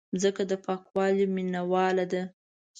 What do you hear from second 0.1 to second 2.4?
مځکه د پاکوالي مینواله ده.